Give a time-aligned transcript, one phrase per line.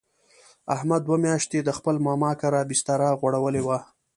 [0.75, 3.77] احمد دوه میاشتې د خپل ماما کره بستره غوړولې وه.